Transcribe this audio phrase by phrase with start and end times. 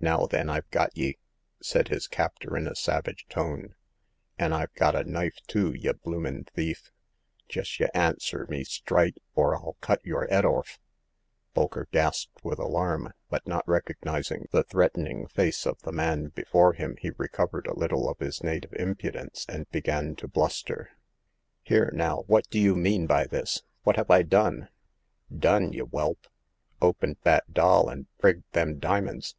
[0.00, 1.18] Now, then, I've got ye!"
[1.60, 3.74] said his captor in a savage tone—
[4.38, 6.92] an' IVe got a knife too, y' bloom in' thief!
[7.52, 10.78] Jes' y' answer me strite, or 111 cut yer 'ead orf!"
[11.56, 16.74] Bolker gasped with alarm; but, not recogniz ing the threatening face of the man before
[16.74, 20.90] him, he recovered a little of his native impudence, and began to bluster.
[21.68, 21.98] The Seventh Customer.
[21.98, 23.64] 193" Here, now, what do you mean by this?
[23.82, 24.68] What have I done?"
[25.36, 26.28] Done, y' whelp!
[26.80, 29.34] Opened that doll an' prigged them dimins